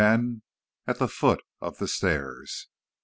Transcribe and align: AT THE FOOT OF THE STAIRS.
AT 0.87 0.97
THE 0.97 1.07
FOOT 1.07 1.43
OF 1.61 1.77
THE 1.77 1.87
STAIRS. 1.87 2.69